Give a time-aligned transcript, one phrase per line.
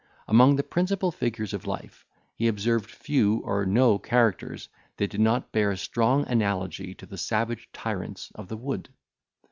[0.27, 5.51] Among the principal figures of life, he observed few or no characters that did not
[5.51, 8.89] bear a strong analogy to the savage tyrants of the wood.